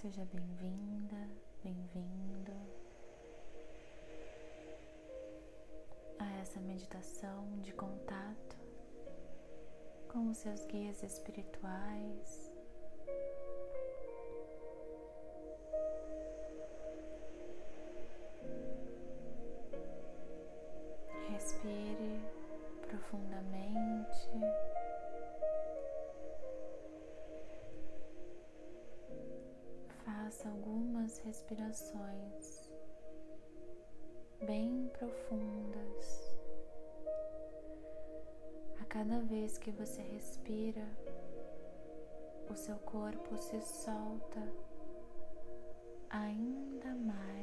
Seja 0.00 0.26
bem-vinda, 0.32 1.28
bem-vindo 1.62 2.52
a 6.18 6.40
essa 6.40 6.58
meditação 6.58 7.46
de 7.60 7.70
contato 7.74 8.56
com 10.08 10.30
os 10.30 10.38
seus 10.38 10.64
guias 10.64 11.02
espirituais. 11.02 12.49
Respirações 31.50 32.70
bem 34.46 34.88
profundas. 34.92 36.36
A 38.80 38.84
cada 38.84 39.20
vez 39.22 39.58
que 39.58 39.72
você 39.72 40.00
respira, 40.00 40.86
o 42.48 42.54
seu 42.54 42.76
corpo 42.78 43.36
se 43.36 43.60
solta 43.60 44.40
ainda 46.08 46.94
mais. 46.94 47.39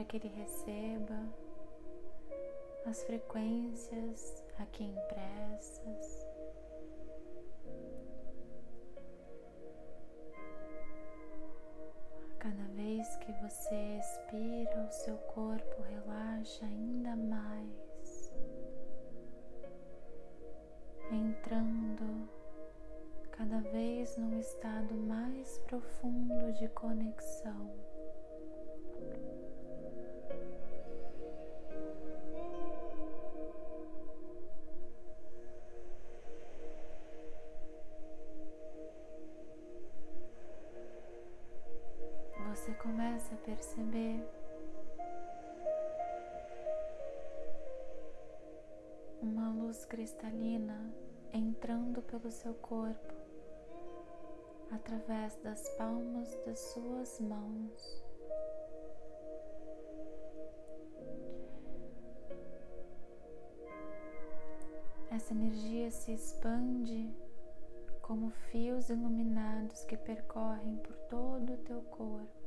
Para 0.00 0.06
que 0.06 0.16
ele 0.16 0.28
receba 0.28 1.28
as 2.86 3.02
frequências 3.04 4.42
aqui 4.58 4.84
impressas. 4.84 6.26
Cada 12.38 12.64
vez 12.74 13.14
que 13.16 13.30
você 13.42 13.98
expira, 13.98 14.86
o 14.88 14.90
seu 14.90 15.18
corpo 15.18 15.82
relaxa 15.82 16.64
ainda 16.64 17.14
mais, 17.16 18.32
entrando 21.12 22.26
cada 23.32 23.60
vez 23.70 24.16
num 24.16 24.38
estado 24.38 24.94
mais 24.94 25.58
profundo 25.58 26.54
de 26.54 26.68
conexão. 26.68 27.89
Você 42.70 42.76
começa 42.76 43.34
a 43.34 43.38
perceber 43.38 44.24
uma 49.20 49.50
luz 49.50 49.84
cristalina 49.86 50.94
entrando 51.32 52.00
pelo 52.00 52.30
seu 52.30 52.54
corpo 52.54 53.12
através 54.70 55.34
das 55.42 55.68
palmas 55.70 56.32
das 56.46 56.60
suas 56.60 57.18
mãos. 57.18 58.04
Essa 65.10 65.32
energia 65.34 65.90
se 65.90 66.12
expande 66.12 67.12
como 68.00 68.30
fios 68.30 68.90
iluminados 68.90 69.82
que 69.86 69.96
percorrem 69.96 70.76
por 70.76 70.94
todo 71.08 71.54
o 71.54 71.58
teu 71.58 71.82
corpo. 71.82 72.39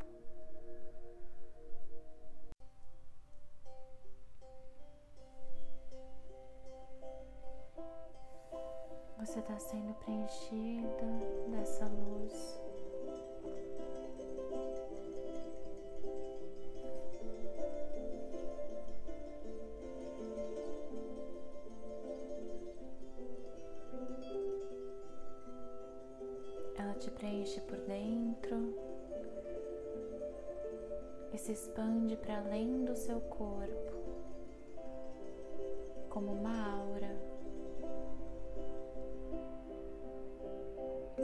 Você 9.34 9.40
está 9.40 9.58
sendo 9.58 9.96
preenchida 9.96 11.08
dessa 11.48 11.88
luz. 11.88 12.63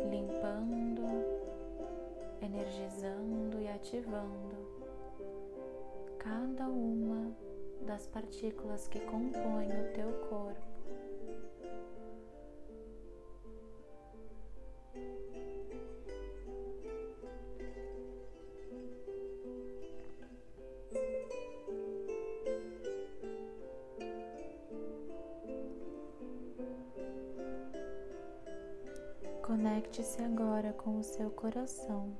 Limpando, 0.10 1.04
energizando 2.42 3.60
e 3.60 3.68
ativando 3.68 4.58
cada 6.18 6.68
uma 6.68 7.36
das 7.82 8.08
partículas 8.08 8.88
que 8.88 9.00
compõem 9.00 9.68
o 9.68 9.94
teu 9.94 10.12
corpo. 10.30 10.69
Com 30.84 30.98
o 30.98 31.04
seu 31.04 31.30
coração. 31.32 32.16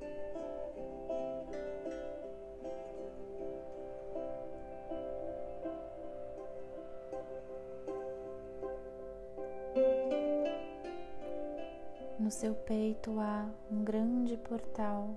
No 12.18 12.30
seu 12.30 12.54
peito 12.54 13.18
há 13.18 13.48
um 13.70 13.82
grande 13.82 14.36
portal. 14.36 15.16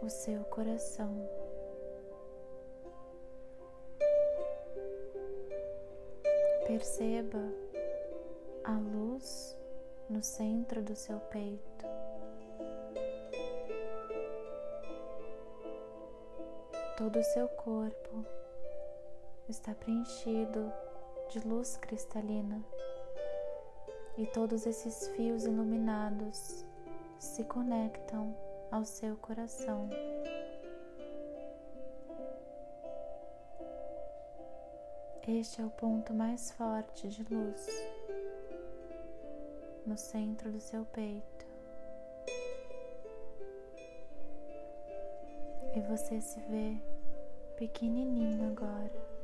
O 0.00 0.08
seu 0.08 0.44
coração. 0.44 1.28
Perceba 6.66 7.63
a 8.64 8.72
luz 8.72 9.54
no 10.08 10.22
centro 10.22 10.82
do 10.82 10.96
seu 10.96 11.20
peito. 11.20 11.84
Todo 16.96 17.18
o 17.18 17.24
seu 17.24 17.46
corpo 17.48 18.24
está 19.48 19.74
preenchido 19.74 20.72
de 21.28 21.40
luz 21.46 21.76
cristalina 21.76 22.64
e 24.16 24.26
todos 24.26 24.64
esses 24.64 25.08
fios 25.08 25.44
iluminados 25.44 26.64
se 27.18 27.44
conectam 27.44 28.34
ao 28.70 28.84
seu 28.86 29.16
coração. 29.16 29.90
Este 35.26 35.60
é 35.60 35.64
o 35.64 35.70
ponto 35.70 36.14
mais 36.14 36.50
forte 36.52 37.08
de 37.08 37.24
luz 37.24 37.66
no 39.86 39.96
centro 39.96 40.50
do 40.50 40.60
seu 40.60 40.84
peito. 40.86 41.46
E 45.76 45.80
você 45.80 46.20
se 46.20 46.40
vê 46.42 46.76
pequenininho 47.56 48.46
agora. 48.46 49.14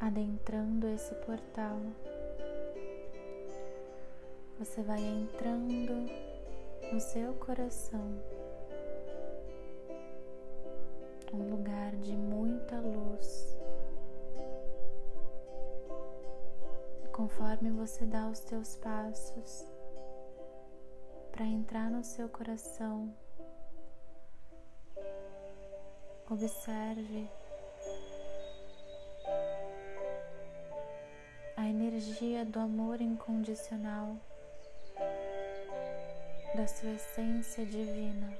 Adentrando 0.00 0.86
esse 0.88 1.14
portal, 1.16 1.78
você 4.58 4.82
vai 4.82 5.00
entrando 5.00 6.08
no 6.92 7.00
seu 7.00 7.34
coração, 7.34 8.22
um 11.32 11.50
lugar 11.50 11.96
de 11.96 12.12
muita 12.12 12.78
luz 12.78 13.33
conforme 17.24 17.70
você 17.70 18.04
dá 18.04 18.26
os 18.28 18.40
teus 18.40 18.76
passos 18.76 19.64
para 21.32 21.46
entrar 21.46 21.90
no 21.90 22.04
seu 22.04 22.28
coração, 22.28 23.10
observe 26.28 27.26
a 31.56 31.66
energia 31.66 32.44
do 32.44 32.58
amor 32.58 33.00
incondicional 33.00 34.18
da 36.54 36.66
sua 36.66 36.90
essência 36.90 37.64
divina. 37.64 38.36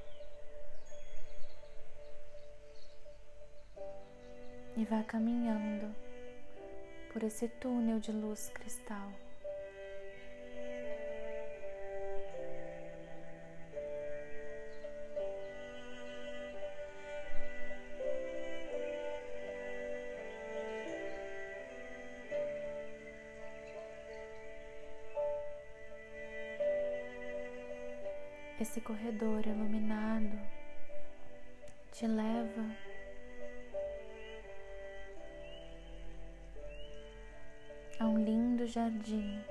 E 4.77 4.85
vá 4.85 5.01
caminhando 5.01 6.04
por 7.15 7.23
esse 7.23 7.47
túnel 7.47 7.97
de 8.01 8.11
luz 8.11 8.51
cristal. 8.53 9.09
Esse 28.59 28.81
corredor 28.81 29.47
iluminado 29.47 30.37
te 31.93 32.09
leva 32.09 32.75
jardim. 38.75 39.41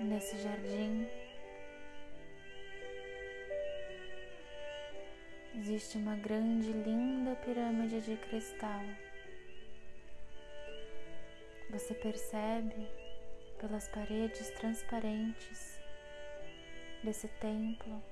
Nesse 0.00 0.36
jardim 0.42 1.08
existe 5.56 5.96
uma 5.96 6.14
grande, 6.16 6.72
linda 6.72 7.34
pirâmide 7.36 8.02
de 8.02 8.18
cristal. 8.18 8.82
Você 11.70 11.94
percebe 11.94 12.86
pelas 13.58 13.88
paredes 13.88 14.50
transparentes 14.50 15.80
desse 17.02 17.28
templo 17.28 18.09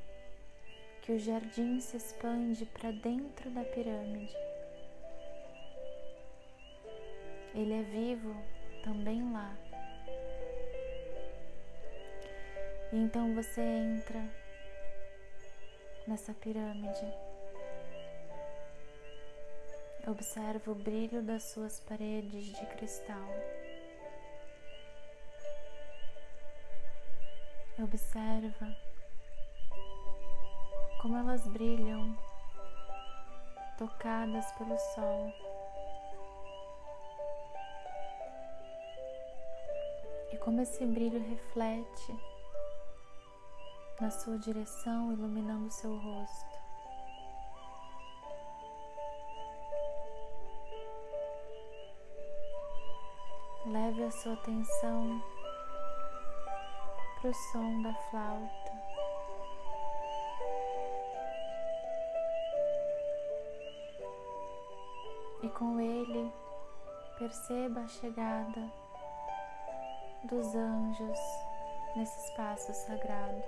que 1.08 1.12
o 1.14 1.18
jardim 1.18 1.80
se 1.80 1.96
expande 1.96 2.66
para 2.66 2.90
dentro 2.90 3.48
da 3.48 3.64
pirâmide. 3.64 4.36
Ele 7.54 7.72
é 7.72 7.82
vivo 7.82 8.36
também 8.84 9.32
lá. 9.32 9.56
E 12.92 12.96
então 12.98 13.34
você 13.34 13.62
entra 13.62 14.22
nessa 16.06 16.34
pirâmide. 16.34 17.06
Observa 20.06 20.72
o 20.72 20.74
brilho 20.74 21.22
das 21.22 21.44
suas 21.44 21.80
paredes 21.80 22.52
de 22.52 22.66
cristal. 22.66 23.30
Observa 27.82 28.87
como 31.00 31.16
elas 31.16 31.46
brilham, 31.46 32.16
tocadas 33.78 34.50
pelo 34.52 34.76
sol. 34.94 35.32
E 40.32 40.36
como 40.38 40.60
esse 40.60 40.84
brilho 40.84 41.20
reflete 41.20 42.18
na 44.00 44.10
sua 44.10 44.38
direção, 44.38 45.12
iluminando 45.12 45.70
seu 45.70 45.96
rosto. 45.96 46.58
Leve 53.66 54.04
a 54.04 54.10
sua 54.10 54.32
atenção 54.32 55.22
para 57.20 57.30
o 57.30 57.34
som 57.34 57.82
da 57.82 57.94
flauta. 58.10 58.67
Com 65.58 65.80
ele 65.80 66.32
perceba 67.18 67.80
a 67.80 67.88
chegada 67.88 68.70
dos 70.22 70.54
anjos 70.54 71.18
nesse 71.96 72.30
espaço 72.30 72.72
sagrado. 72.72 73.42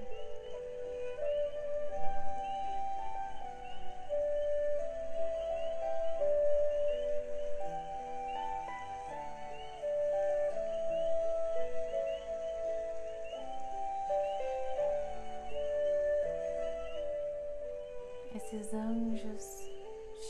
esses 18.35 18.75
anjos 18.75 19.71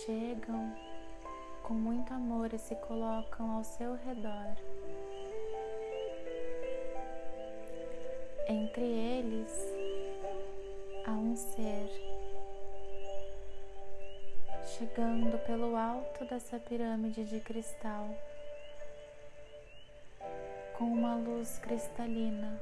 chegam 0.05 0.90
com 1.70 1.75
muito 1.75 2.12
amor 2.12 2.52
e 2.52 2.58
se 2.58 2.75
colocam 2.75 3.49
ao 3.52 3.62
seu 3.62 3.94
redor. 3.94 4.56
Entre 8.49 8.82
eles 8.82 9.52
há 11.06 11.12
um 11.12 11.37
ser 11.37 11.88
chegando 14.64 15.38
pelo 15.46 15.76
alto 15.76 16.25
dessa 16.25 16.58
pirâmide 16.58 17.25
de 17.25 17.38
cristal 17.38 18.08
com 20.77 20.86
uma 20.86 21.15
luz 21.15 21.60
cristalina. 21.60 22.60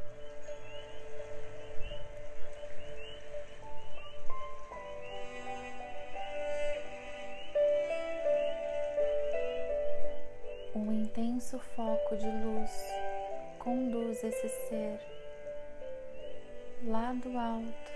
Intenso 10.92 11.58
foco 11.58 12.16
de 12.16 12.30
luz 12.30 12.70
conduz 13.58 14.22
esse 14.24 14.48
ser 14.48 15.00
lá 16.84 17.12
do 17.12 17.36
alto, 17.36 17.92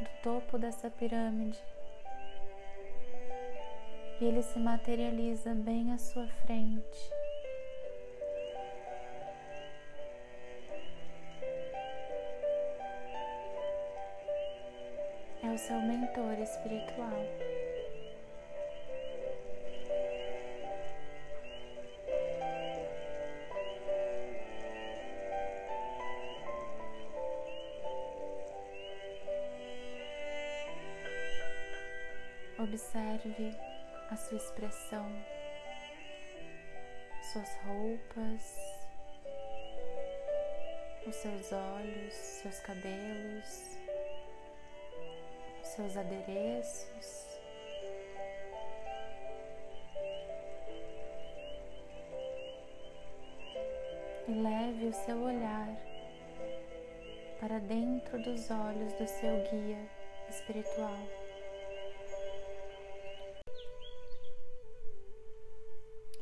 do 0.00 0.22
topo 0.22 0.58
dessa 0.58 0.90
pirâmide, 0.90 1.58
e 4.20 4.24
ele 4.24 4.42
se 4.42 4.58
materializa 4.58 5.54
bem 5.54 5.92
à 5.92 5.98
sua 5.98 6.26
frente. 6.44 7.10
É 15.42 15.48
o 15.52 15.58
seu 15.58 15.80
mentor 15.80 16.38
espiritual. 16.38 17.49
Observe 32.62 33.56
a 34.10 34.16
sua 34.16 34.36
expressão, 34.36 35.10
suas 37.32 37.48
roupas, 37.64 38.58
os 41.06 41.16
seus 41.16 41.52
olhos, 41.54 42.12
seus 42.12 42.60
cabelos, 42.60 43.78
seus 45.62 45.96
adereços. 45.96 47.40
E 54.28 54.32
leve 54.32 54.86
o 54.86 54.92
seu 54.92 55.18
olhar 55.18 55.74
para 57.40 57.58
dentro 57.58 58.22
dos 58.22 58.50
olhos 58.50 58.92
do 58.92 59.06
seu 59.06 59.50
guia 59.50 59.78
espiritual. 60.28 61.19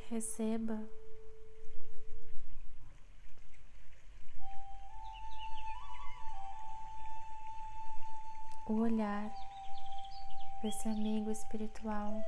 Receba 0.09 0.89
o 8.67 8.73
olhar 8.73 9.31
desse 10.63 10.89
amigo 10.89 11.31
espiritual 11.31 12.23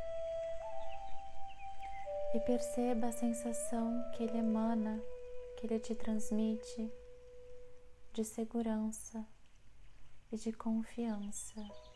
e 2.34 2.40
perceba 2.40 3.06
a 3.06 3.12
sensação 3.12 4.10
que 4.12 4.24
ele 4.24 4.36
emana, 4.36 5.02
que 5.56 5.66
ele 5.66 5.80
te 5.80 5.94
transmite 5.94 6.92
de 8.12 8.24
segurança 8.24 9.26
e 10.30 10.36
de 10.36 10.52
confiança. 10.52 11.89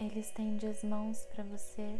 Ele 0.00 0.20
estende 0.20 0.64
as 0.64 0.84
mãos 0.84 1.26
para 1.26 1.42
você. 1.42 1.98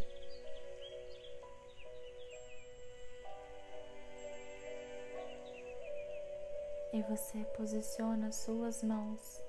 E 6.92 7.02
você 7.02 7.44
posiciona 7.56 8.30
suas 8.30 8.84
mãos 8.84 9.42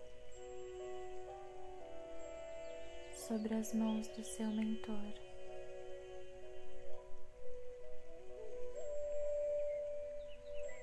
sobre 3.13 3.53
as 3.53 3.72
mãos 3.72 4.08
do 4.08 4.24
seu 4.24 4.48
mentor. 4.48 5.13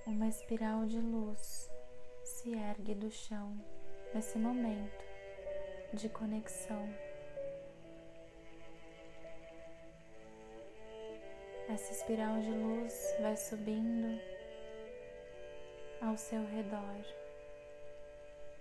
Uma 0.06 0.28
espiral 0.28 0.86
de 0.86 1.00
luz 1.00 1.68
se 2.22 2.54
ergue 2.54 2.94
do 2.94 3.10
chão 3.10 3.60
nesse 4.14 4.38
momento 4.38 5.04
de 5.92 6.08
conexão. 6.08 7.05
Essa 11.76 11.92
espiral 11.92 12.40
de 12.40 12.50
luz 12.52 13.14
vai 13.20 13.36
subindo 13.36 14.18
ao 16.00 16.16
seu 16.16 16.42
redor 16.46 17.04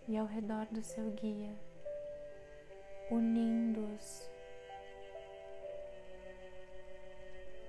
e 0.05 0.17
ao 0.17 0.25
redor 0.25 0.65
do 0.65 0.81
seu 0.81 1.11
guia, 1.11 1.55
unindo-os 3.09 4.29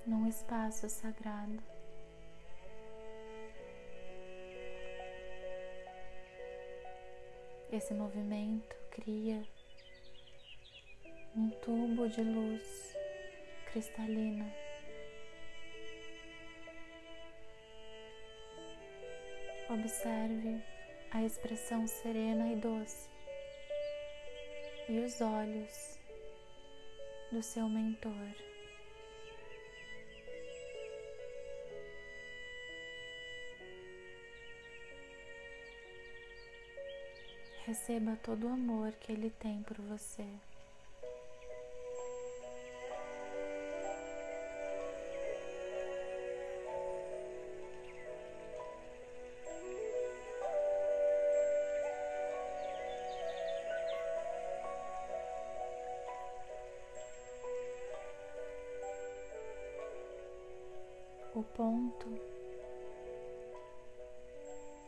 num 0.05 0.27
espaço 0.27 0.89
sagrado. 0.89 1.63
Esse 7.71 7.93
movimento 7.93 8.75
cria 8.91 9.41
um 11.33 11.49
tubo 11.61 12.09
de 12.09 12.21
luz 12.21 12.97
cristalina 13.71 14.66
Observe 19.69 20.63
a 21.11 21.23
expressão 21.23 21.85
serena 21.87 22.53
e 22.53 22.55
doce 22.55 23.09
e 24.87 24.99
os 24.99 25.19
olhos 25.19 25.99
do 27.31 27.43
seu 27.43 27.67
mentor. 27.67 28.13
Receba 37.65 38.17
todo 38.23 38.47
o 38.47 38.53
amor 38.53 38.93
que 38.93 39.11
ele 39.11 39.29
tem 39.29 39.61
por 39.63 39.77
você. 39.81 40.25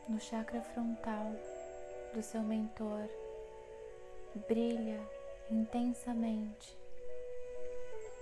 No 0.10 0.20
chakra 0.20 0.60
frontal 0.62 1.32
do 2.13 2.22
seu 2.24 2.42
mentor 2.42 3.08
brilha 4.48 5.00
intensamente 5.51 6.75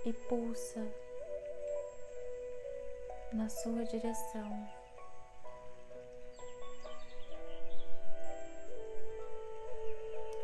e 0.04 0.12
pulsa 0.12 0.86
na 3.32 3.48
sua 3.48 3.84
direção. 3.84 4.68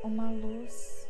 Uma 0.02 0.30
luz 0.30 1.08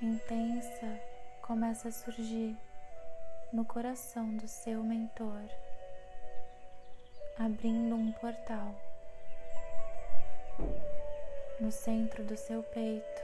intensa 0.00 1.00
começa 1.42 1.88
a 1.88 1.92
surgir 1.92 2.56
no 3.52 3.64
coração 3.64 4.36
do 4.36 4.48
seu 4.48 4.82
mentor, 4.82 5.48
abrindo 7.38 7.96
um 7.96 8.12
portal 8.12 8.74
no 11.60 11.70
centro 11.72 12.22
do 12.24 12.36
seu 12.36 12.62
peito. 12.62 13.22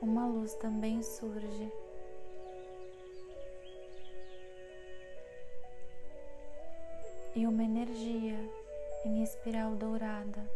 Uma 0.00 0.26
luz 0.26 0.54
também 0.54 1.02
surge. 1.02 1.70
E 7.34 7.46
uma 7.46 7.62
energia 7.62 8.38
em 9.04 9.22
espiral 9.22 9.76
dourada 9.76 10.50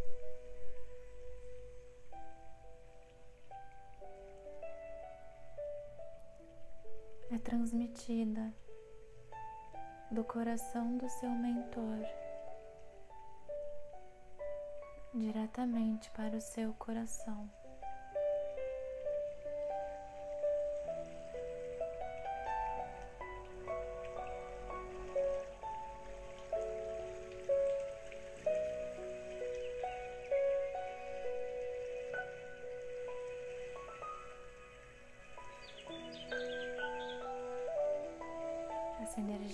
é 7.31 7.39
transmitida 7.39 8.53
do 10.11 10.25
coração 10.25 10.97
do 10.97 11.09
seu 11.09 11.31
mentor 11.31 12.07
diretamente 15.15 16.11
para 16.11 16.37
o 16.37 16.41
seu 16.41 16.75
coração. 16.75 17.49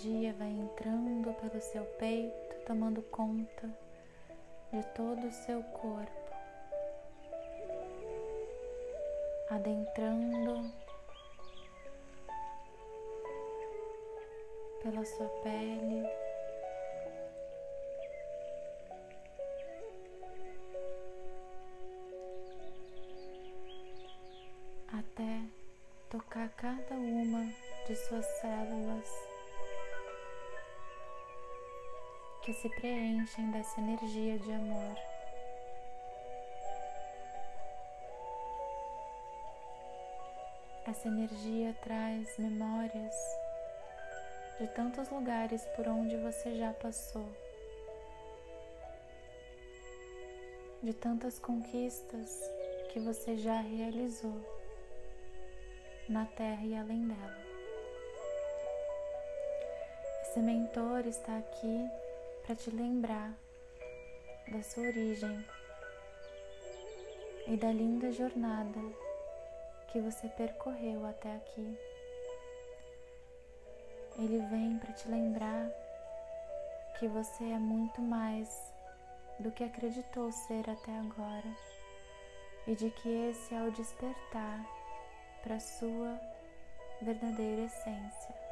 Energia 0.01 0.33
vai 0.39 0.49
entrando 0.49 1.33
pelo 1.35 1.61
seu 1.61 1.85
peito, 1.99 2.57
tomando 2.67 3.03
conta 3.03 3.69
de 4.73 4.83
todo 4.95 5.27
o 5.27 5.33
seu 5.33 5.63
corpo, 5.63 6.35
adentrando 9.51 10.73
pela 14.83 15.05
sua 15.05 15.29
pele. 15.43 16.07
Até 24.93 25.43
tocar 26.09 26.49
cada 26.51 26.95
uma 26.95 27.45
de 27.87 27.95
suas 27.97 28.25
células 28.41 29.30
que 32.51 32.55
se 32.55 32.69
preenchem 32.69 33.49
dessa 33.53 33.81
energia 33.81 34.37
de 34.37 34.53
amor. 34.53 34.97
Essa 40.85 41.07
energia 41.07 41.73
traz 41.81 42.37
memórias 42.39 43.15
de 44.59 44.67
tantos 44.75 45.09
lugares 45.11 45.65
por 45.77 45.87
onde 45.87 46.17
você 46.17 46.57
já 46.57 46.73
passou, 46.73 47.29
de 50.83 50.93
tantas 50.93 51.39
conquistas 51.39 52.41
que 52.93 52.99
você 52.99 53.37
já 53.37 53.61
realizou 53.61 54.45
na 56.09 56.27
Terra 56.27 56.65
e 56.65 56.75
além 56.75 57.07
dela. 57.07 57.39
Esse 60.23 60.41
mentor 60.41 61.07
está 61.07 61.39
aqui 61.39 62.10
para 62.45 62.55
te 62.57 62.71
lembrar 62.71 63.33
da 64.49 64.63
sua 64.63 64.85
origem 64.85 65.45
e 67.47 67.57
da 67.57 67.73
linda 67.73 68.11
jornada 68.13 68.81
que 69.93 70.01
você 70.01 70.29
percorreu 70.29 71.07
até 71.07 71.37
aqui 71.37 71.79
ele 74.19 74.39
vem 74.49 74.79
para 74.79 74.93
te 74.93 75.09
lembrar 75.09 75.71
que 76.99 77.09
você 77.09 77.45
é 77.45 77.59
muito 77.59 78.03
mais 78.03 78.49
do 79.39 79.51
que 79.51 79.65
acreditou 79.65 80.31
ser 80.31 80.69
até 80.69 80.93
agora 80.99 81.57
e 82.67 82.75
de 82.75 82.91
que 82.91 83.09
esse 83.09 83.55
é 83.55 83.63
o 83.63 83.73
despertar 83.73 84.67
para 85.43 85.59
sua 85.59 86.21
verdadeira 87.01 87.63
essência. 87.63 88.50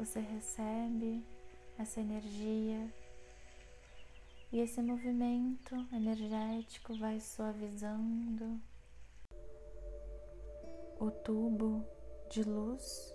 Você 0.00 0.18
recebe 0.18 1.22
essa 1.78 2.00
energia 2.00 2.90
e 4.50 4.58
esse 4.58 4.80
movimento 4.80 5.74
energético 5.92 6.94
vai 6.94 7.20
suavizando 7.20 8.58
o 10.98 11.10
tubo 11.10 11.84
de 12.30 12.42
luz 12.42 13.14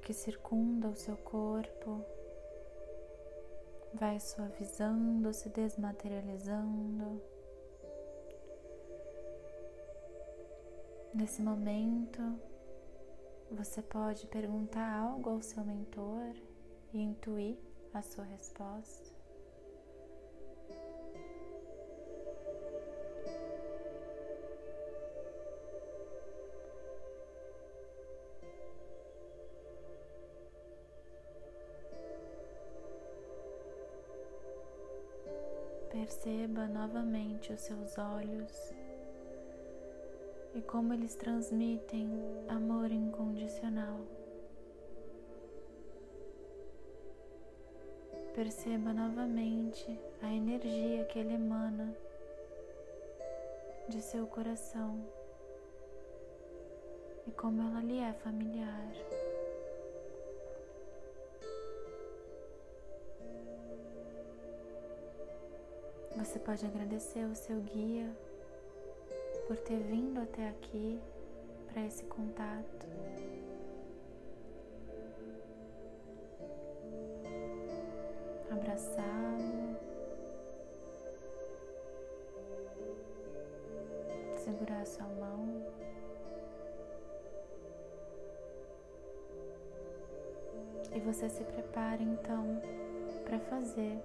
que 0.00 0.14
circunda 0.14 0.88
o 0.88 0.96
seu 0.96 1.18
corpo, 1.18 2.02
vai 3.92 4.18
suavizando, 4.18 5.34
se 5.34 5.50
desmaterializando. 5.50 7.20
Nesse 11.12 11.42
momento, 11.42 12.40
você 13.50 13.82
pode 13.82 14.26
perguntar 14.28 14.92
algo 14.92 15.30
ao 15.30 15.42
seu 15.42 15.64
mentor 15.64 16.34
e 16.92 17.00
intuir 17.00 17.58
a 17.92 18.00
sua 18.00 18.24
resposta. 18.24 19.10
Perceba 35.90 36.66
novamente 36.68 37.52
os 37.52 37.60
seus 37.60 37.98
olhos 37.98 38.72
e 40.54 40.60
como 40.62 40.92
eles 40.92 41.14
transmitem 41.14 42.10
amor 42.48 42.90
incondicional. 42.90 44.00
Perceba 48.34 48.92
novamente 48.92 49.98
a 50.22 50.32
energia 50.32 51.04
que 51.04 51.18
ele 51.18 51.34
emana 51.34 51.94
de 53.88 54.00
seu 54.00 54.26
coração 54.26 55.04
e 57.26 57.30
como 57.32 57.60
ela 57.62 57.80
lhe 57.80 57.98
é 57.98 58.12
familiar. 58.12 58.92
Você 66.16 66.38
pode 66.38 66.64
agradecer 66.66 67.24
ao 67.24 67.34
seu 67.34 67.60
guia 67.60 68.08
por 69.50 69.58
ter 69.58 69.80
vindo 69.80 70.20
até 70.20 70.48
aqui 70.48 71.00
para 71.66 71.84
esse 71.84 72.04
contato. 72.04 72.86
Abraçá-lo, 78.48 79.76
segurar 84.36 84.86
sua 84.86 85.08
mão. 85.08 85.66
E 90.94 91.00
você 91.00 91.28
se 91.28 91.42
prepara 91.42 92.00
então 92.00 92.62
para 93.24 93.40
fazer 93.40 94.00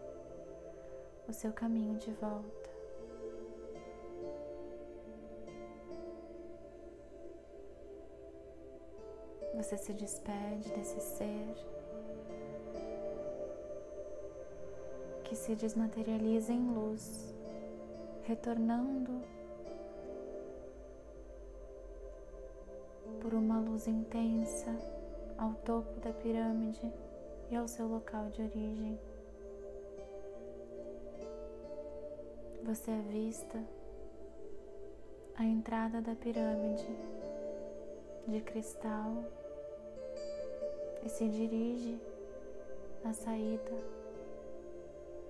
o 1.28 1.34
seu 1.34 1.54
caminho 1.54 2.00
de 2.00 2.10
volta. 2.14 2.75
Você 9.56 9.78
se 9.78 9.94
despede 9.94 10.70
desse 10.74 11.00
ser 11.00 11.56
que 15.24 15.36
se 15.36 15.56
desmaterializa 15.56 16.52
em 16.52 16.74
luz, 16.74 17.34
retornando 18.24 19.22
por 23.22 23.34
uma 23.34 23.60
luz 23.60 23.88
intensa 23.88 24.76
ao 25.38 25.54
topo 25.66 26.00
da 26.00 26.12
pirâmide 26.14 26.92
e 27.50 27.56
ao 27.56 27.68
seu 27.68 27.88
local 27.88 28.30
de 28.30 28.42
origem. 28.42 29.00
você 32.66 32.90
avista 32.90 33.64
a 35.36 35.44
entrada 35.44 36.02
da 36.02 36.16
pirâmide 36.16 36.88
de 38.28 38.42
cristal 38.42 39.24
e 41.06 41.10
se 41.10 41.28
dirige 41.30 42.00
à 43.04 43.14
saída 43.14 43.72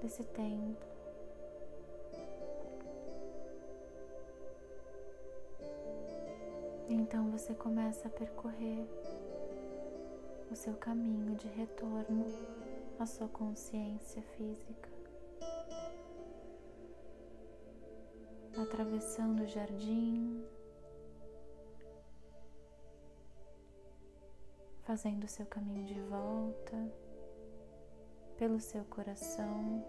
desse 0.01 0.23
templo. 0.23 0.87
Então 6.87 7.29
você 7.31 7.53
começa 7.53 8.07
a 8.07 8.11
percorrer 8.11 8.87
o 10.49 10.55
seu 10.55 10.73
caminho 10.75 11.35
de 11.35 11.47
retorno 11.49 12.25
à 12.97 13.05
sua 13.05 13.27
consciência 13.27 14.21
física. 14.37 14.95
atravessando 18.57 19.43
o 19.43 19.47
jardim, 19.47 20.34
fazendo 24.85 25.23
o 25.23 25.27
seu 25.27 25.45
caminho 25.47 25.83
de 25.83 25.99
volta 26.01 26.91
pelo 28.37 28.59
seu 28.59 28.85
coração. 28.85 29.83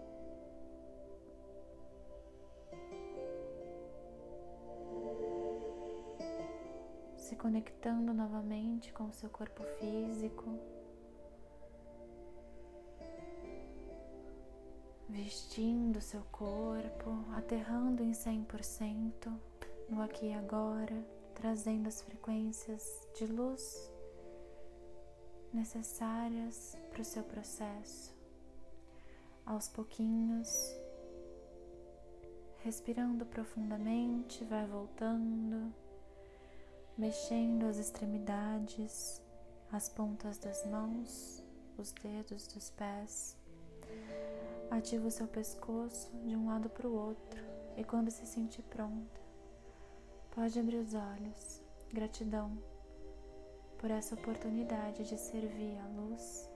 Se 7.15 7.35
conectando 7.35 8.13
novamente 8.13 8.91
com 8.91 9.05
o 9.05 9.13
seu 9.13 9.29
corpo 9.29 9.63
físico. 9.79 10.45
vestindo 15.09 16.01
seu 16.01 16.21
corpo, 16.31 17.25
aterrando 17.33 18.03
em 18.03 18.11
100% 18.11 19.33
no 19.89 20.01
aqui 20.01 20.27
e 20.27 20.33
agora, 20.33 20.95
trazendo 21.33 21.87
as 21.87 22.01
frequências 22.01 23.07
de 23.17 23.25
luz 23.25 23.89
necessárias 25.57 26.77
para 26.89 27.01
o 27.01 27.05
seu 27.05 27.23
processo. 27.23 28.15
Aos 29.45 29.67
pouquinhos, 29.67 30.49
respirando 32.63 33.25
profundamente, 33.25 34.43
vai 34.45 34.65
voltando, 34.65 35.73
mexendo 36.97 37.65
as 37.65 37.77
extremidades, 37.77 39.21
as 39.71 39.89
pontas 39.89 40.37
das 40.37 40.65
mãos, 40.65 41.43
os 41.77 41.91
dedos 41.91 42.47
dos 42.47 42.69
pés 42.71 43.37
Ativa 44.69 45.07
o 45.07 45.11
seu 45.11 45.27
pescoço 45.27 46.11
de 46.25 46.35
um 46.35 46.47
lado 46.47 46.69
para 46.69 46.87
o 46.87 46.93
outro 46.93 47.41
e 47.77 47.83
quando 47.85 48.11
se 48.11 48.25
sentir 48.25 48.63
pronta, 48.63 49.19
pode 50.31 50.59
abrir 50.59 50.77
os 50.77 50.93
olhos. 50.93 51.61
Gratidão 51.93 52.57
por 53.77 53.91
essa 53.91 54.15
oportunidade 54.15 55.03
de 55.03 55.17
servir 55.17 55.77
a 55.79 55.87
luz 56.01 56.49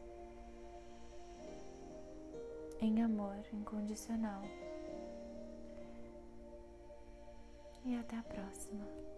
em 2.79 3.01
amor 3.01 3.37
incondicional. 3.53 4.41
E 7.85 7.95
até 7.95 8.17
a 8.17 8.23
próxima. 8.23 9.10